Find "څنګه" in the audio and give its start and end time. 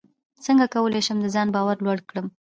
0.45-0.65